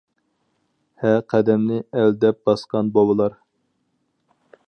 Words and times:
ھە 1.03 1.11
قەدەمنى 1.33 1.77
ئەل 1.99 2.17
دەپ 2.25 2.41
باسقان 2.49 2.91
بوۋىلار. 2.97 3.37